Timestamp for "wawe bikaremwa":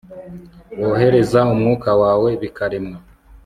2.01-2.97